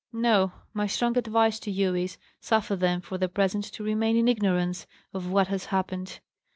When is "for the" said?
3.01-3.29